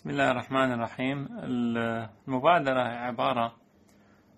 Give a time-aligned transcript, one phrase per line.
[0.00, 1.28] بسم الله الرحمن الرحيم.
[1.38, 3.56] المبادرة عبارة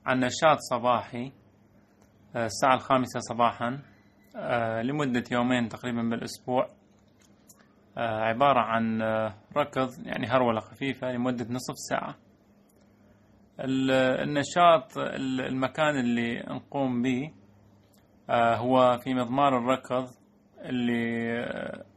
[0.06, 1.32] عن نشاط صباحي
[2.36, 3.78] آه، الساعة الخامسة صباحا
[4.36, 6.68] آه، لمدة يومين تقريبا بالأسبوع.
[7.98, 9.02] آه، عبارة عن
[9.56, 12.16] ركض يعني هرولة خفيفة لمدة نصف ساعة.
[13.60, 17.32] النشاط المكان اللي نقوم به
[18.30, 20.06] هو في مضمار الركض
[20.58, 21.24] اللي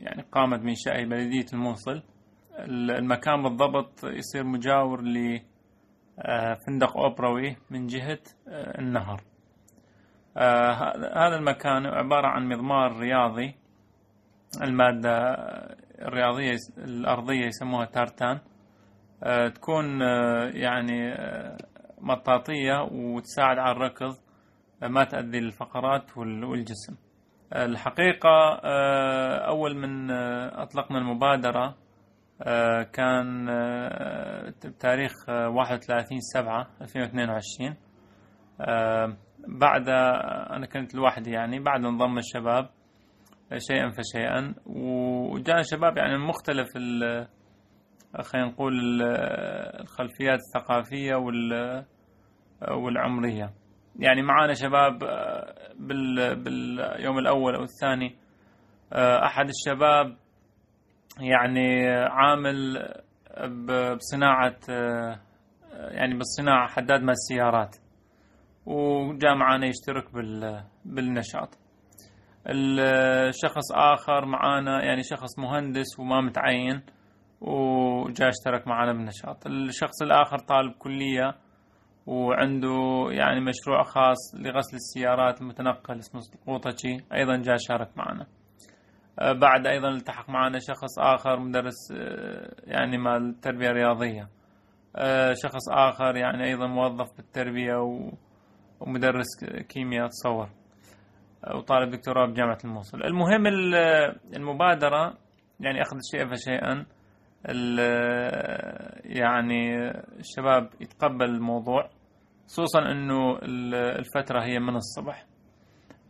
[0.01, 2.14] يعني قامت شأي بلدية الموصل.
[2.59, 9.21] المكان بالضبط يصير مجاور لفندق أوبروي من جهة آه، النهر.
[10.37, 10.71] آه،
[11.27, 13.55] هذا المكان عبارة عن مضمار رياضي.
[14.61, 15.35] المادة
[16.01, 18.39] الرياضية الأرضية يسموها تارتان.
[19.23, 20.01] آه، تكون
[20.53, 21.15] يعني
[22.01, 24.15] مطاطية وتساعد على الركض
[24.81, 26.95] ما تأذي الفقرات والجسم.
[27.55, 28.59] الحقيقة
[29.47, 30.11] أول من
[30.51, 31.84] أطلقنا المبادرة آه،
[32.93, 37.75] كان آه، بتاريخ 31 7 2022
[39.47, 39.89] بعد
[40.49, 42.69] أنا كنت لوحدي يعني بعد انضم الشباب
[43.57, 44.55] شيئا فشيئا.
[44.65, 46.67] وجاء شباب يعني من مختلف
[48.21, 49.01] خلينا نقول
[49.81, 51.15] الخلفيات الثقافية
[52.71, 53.53] والعمرية.
[53.99, 58.15] يعني معانا شباب آه، باليوم الأول أو الثاني
[59.23, 60.17] أحد الشباب
[61.19, 62.87] يعني عامل
[63.95, 64.57] بصناعة
[65.73, 67.75] يعني بالصناعة حداد مال السيارات
[68.65, 70.05] وجاء معانا يشترك
[70.85, 71.57] بالنشاط.
[72.47, 76.81] الشخص آخر معانا يعني شخص مهندس وما متعين
[77.41, 79.47] وجاء اشترك معنا بالنشاط.
[79.47, 81.35] الشخص الآخر طالب كلية
[82.07, 88.25] وعنده يعني مشروع خاص لغسل السيارات المتنقل اسمه قوطشي أيضا جاء شارك معنا.
[89.21, 94.29] بعد أيضا التحق معنا شخص آخر مدرس آه، يعني مال التربية الرياضية.
[94.95, 97.75] آه، شخص آخر يعني أيضا موظف بالتربية
[98.79, 100.49] ومدرس كيمياء تصور
[101.55, 103.03] وطالب دكتوراه بجامعة الموصل.
[103.03, 103.47] المهم
[104.35, 105.17] المبادرة
[105.59, 106.85] يعني أخذ شيئا فشيئا
[109.05, 109.89] يعني
[110.19, 111.89] الشباب يتقبل الموضوع
[112.45, 113.39] خصوصا أنه
[113.73, 115.25] الفترة هي من الصبح.
[115.25, 115.34] آه،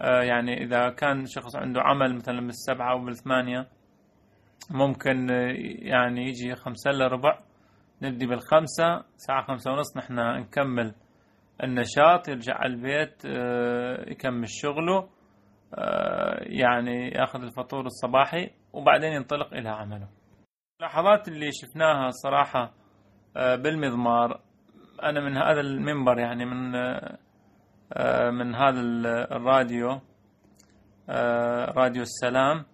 [0.02, 3.68] يعني إذا كان شخص عنده عمل مثلا بالسبعة أو بالثمانية
[4.72, 7.40] ممكن آه، يعني يجي خمسة إلا ربع
[8.02, 10.96] نبدي بالخمسة ساعة خمسة ونص نحن نكمل
[11.64, 15.10] النشاط يرجع على البيت آه، يكمل شغله
[16.42, 20.08] يعني يأخذ الفطور الصباحي وبعدين ينطلق إلى عمله.
[20.82, 22.74] اللحظات اللي شفناها صراحة
[23.36, 24.42] بالمضمار
[25.04, 27.18] أنا من هذا المنبر يعني من آه،
[28.32, 28.82] من هذا
[29.36, 30.02] الراديو
[31.10, 32.66] آه، راديو السلام.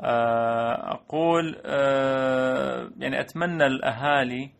[0.00, 1.54] آه، أقول
[2.98, 4.50] يعني أتمنى الأهالي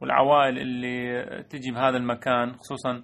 [0.00, 3.02] والعوائل اللي تجي بهذا المكان خصوصا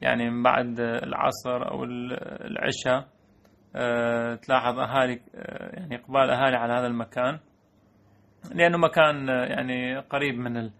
[0.00, 3.08] يعني من بعد العصر أو العشاء
[4.36, 5.20] تلاحظ أهالي
[5.72, 7.38] يعني إقبال أهالي على هذا المكان
[8.54, 10.70] لأنه مكان يعني قريب من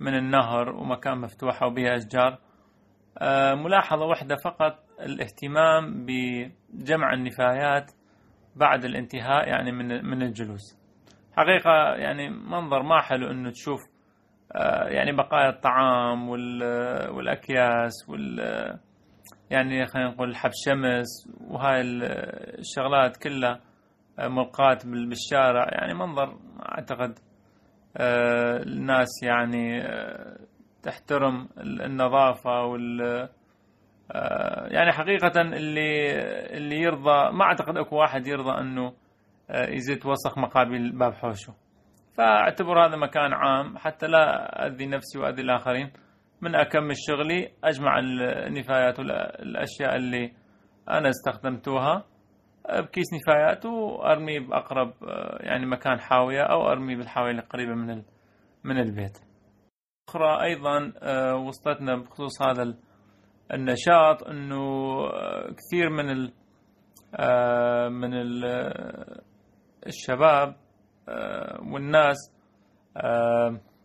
[0.00, 2.32] من النهر ومكان مفتوح وبه أشجار.
[2.32, 2.38] آه،
[3.54, 7.92] ملاحظة واحدة فقط الاهتمام بجمع النفايات
[8.56, 10.80] بعد الانتهاء يعني من من الجلوس.
[11.36, 13.80] حقيقة يعني منظر ما حلو إنه تشوف
[14.52, 18.38] آه، يعني بقايا الطعام والأكياس وال
[19.50, 21.06] يعني خلينا نقول حب شمس
[21.40, 23.60] وهاي الشغلات كلها
[24.18, 25.66] آه، ملقاة بالشارع.
[25.72, 26.38] يعني منظر
[26.68, 27.18] أعتقد
[27.96, 29.82] الناس يعني
[30.82, 33.28] تحترم النظافة وال
[34.12, 36.12] آه، يعني حقيقة اللي
[36.56, 38.92] اللي يرضى ما أعتقد أكو واحد يرضى أنه
[39.50, 41.54] آه، يزيد وسخ مقابل باب حوشه.
[42.16, 45.92] فأعتبر هذا مكان عام حتى لا أذي نفسي وأذي الآخرين.
[46.40, 50.32] من أكمل شغلي أجمع النفايات والأشياء اللي
[50.90, 52.04] أنا استخدمتوها
[52.66, 54.92] آه، بكيس نفايات وأرميه بأقرب
[55.40, 58.02] يعني مكان حاوية أو أرميه بالحاوية القريبة من
[58.64, 59.29] من البيت.
[60.10, 62.74] أخرى أيضا آه، وصلتنا بخصوص هذا
[63.54, 64.62] النشاط أنه
[65.06, 66.32] آه، كثير من ال
[67.14, 68.44] آه، من ال
[69.86, 70.56] الشباب
[71.72, 72.16] والناس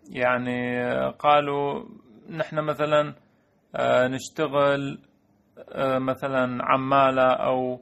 [0.10, 1.84] يعني قالوا
[2.30, 3.14] نحن مثلا
[4.08, 5.00] نشتغل
[5.80, 7.80] مثلا عمالة أو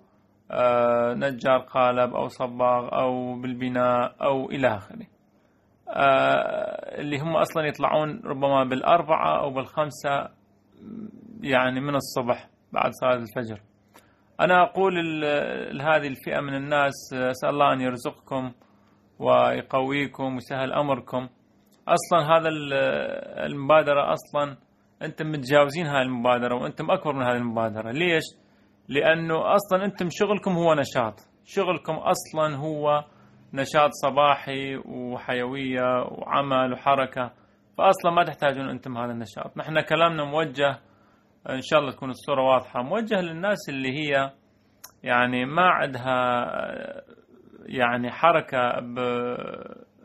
[1.14, 5.13] نجار قالب أو صباغ أو بالبناء أو إلى آخره.
[7.00, 10.30] اللي هم أصلا يطلعون ربما بالأربعة أو بالخمسة
[11.42, 13.62] يعني من الصبح بعد صلاة الفجر.
[14.42, 14.94] أنا أقول
[15.78, 18.52] لهذه الفئة من الناس أسأل الله أن يرزقكم
[19.20, 21.30] ويقويكم ويسهل أمركم.
[21.88, 22.50] أصلا هذا
[23.46, 24.58] المبادرة أصلا
[25.02, 27.92] أنتم متجاوزين هاي المبادرة وأنتم أكبر من هذه المبادرة.
[27.92, 28.24] ليش؟
[28.90, 31.14] لأنه أصلا أنتم شغلكم هو نشاط.
[31.46, 33.04] شغلكم أصلا هو
[33.54, 37.32] نشاط صباحي وحيوية وعمل وحركة
[37.78, 39.58] فأصلا ما تحتاجون أنتم هذا النشاط.
[39.58, 40.80] نحن كلامنا موجه
[41.50, 44.32] إن شاء الله تكون الصورة واضحة موجه للناس اللي هي
[45.04, 46.46] يعني ما عندها
[47.66, 48.80] يعني حركة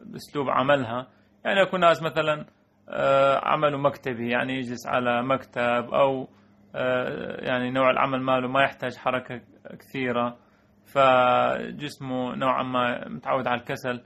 [0.07, 1.07] بأسلوب عملها.
[1.45, 2.47] يعني يكون ناس مثلا
[2.89, 6.29] آه، عمله مكتبي يعني يجلس على مكتب أو
[6.75, 9.41] آه، يعني نوع العمل ماله ما يحتاج حركة
[9.79, 10.37] كثيرة.
[10.95, 14.03] فجسمه نوعا ما متعود على الكسل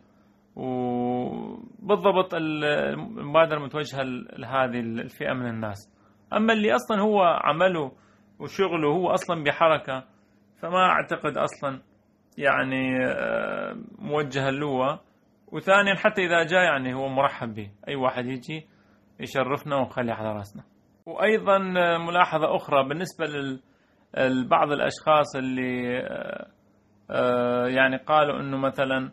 [0.56, 4.02] وبالضبط المبادرة متوجهة
[4.38, 5.92] لهذه الفئة من الناس.
[6.32, 7.92] أما اللي أصلا هو عمله
[8.38, 10.04] وشغله هو أصلا بحركة
[10.60, 11.80] فما أعتقد أصلا
[12.38, 15.00] يعني آه، موجه له
[15.52, 17.70] وثانيا حتى إذا جاء يعني هو مرحب به.
[17.88, 18.66] أي واحد يجي
[19.20, 20.62] يشرفنا ونخليه على رأسنا.
[21.06, 21.58] وأيضا
[21.98, 23.26] ملاحظة أخرى بالنسبة
[24.18, 26.50] لبعض الأشخاص اللي آه، آه،
[27.66, 29.10] يعني قالوا أنه مثلا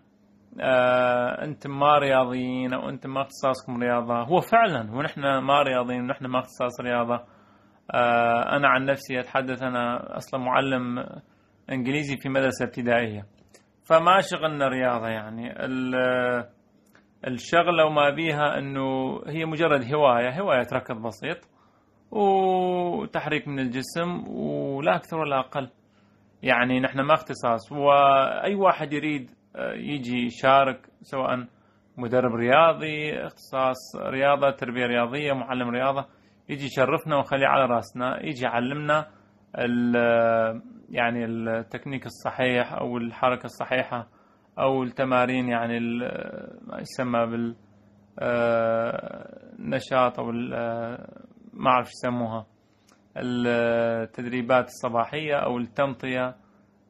[1.43, 4.23] أنتم ما رياضيين أو أنتم ما اختصاصكم رياضة.
[4.23, 7.23] هو فعلا ونحن ما رياضيين ونحن ما اختصاص رياضة.
[8.55, 11.05] أنا عن نفسي أتحدث أنا أصلا معلم
[11.71, 13.25] إنجليزي في مدرسة ابتدائية.
[13.89, 15.53] فما شغلنا رياضة يعني.
[17.27, 21.37] الشغلة وما بيها أنه هي مجرد هواية هواية ركض بسيط
[22.11, 25.69] وتحريك من الجسم ولا أكثر ولا أقل.
[26.43, 27.71] يعني نحن ما اختصاص.
[27.71, 31.45] وأي واحد يريد آه، يجي يشارك سواء
[31.97, 36.05] مدرب رياضي اختصاص رياضة تربية رياضية معلم رياضة
[36.49, 39.05] يجي يشرفنا ونخليه على راسنا يجي يعلمنا
[40.89, 44.07] يعني التكنيك الصحيح أو الحركة الصحيحة
[44.59, 45.79] أو التمارين يعني
[46.61, 47.25] ما يسمى
[49.59, 50.31] بالنشاط أو
[51.53, 52.45] ما أعرف يسموها.
[53.17, 56.35] التدريبات الصباحية أو التمطية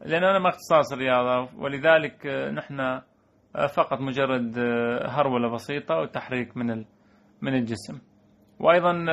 [0.05, 3.01] لأن أنا ما اختصاص الرياضة ولذلك نحن
[3.75, 4.59] فقط مجرد
[5.05, 6.85] هرولة بسيطة وتحريك من
[7.41, 7.99] من الجسم.
[8.59, 9.05] وأيضا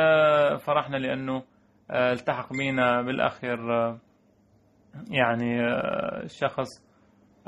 [0.57, 1.43] فرحنا لأنه
[1.91, 3.59] التحق بنا بالأخير
[5.11, 6.87] يعني آه، شخص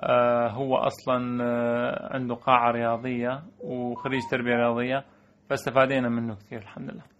[0.00, 5.04] آه، هو أصلا آه، عنده قاعة رياضية وخريج تربية رياضية
[5.50, 7.17] فاستفادينا منه كثير الحمد لله.